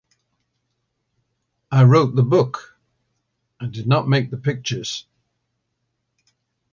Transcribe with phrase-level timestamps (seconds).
[1.71, 2.75] I wrote the book;
[3.59, 5.05] I did not make the pictures.